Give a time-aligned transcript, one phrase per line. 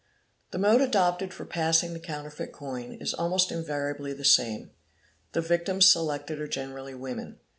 [0.51, 4.71] "'he mode adopted for passing the counterfeit coin is almost invar ably the same:
[5.33, 7.39] the victims selected are generally women.